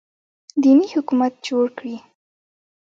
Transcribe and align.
دیني 0.61 0.87
حکومت 0.95 1.33
جوړ 1.47 1.65
کړي 1.77 1.97